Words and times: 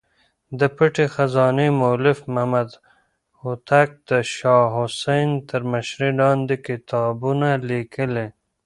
د 0.59 0.61
پټې 0.75 1.05
خزانې 1.13 1.67
مولف 1.81 2.19
محمد 2.33 2.69
هوتک 3.41 3.89
د 4.09 4.11
شاه 4.33 4.63
حسين 4.75 5.29
تر 5.49 5.61
مشرۍ 5.71 6.11
لاندې 6.21 6.55
کتابونه 6.67 7.49
ليکلي. 7.69 8.27